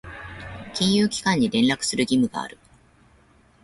[0.73, 2.57] 金融機関に連絡する義務がある。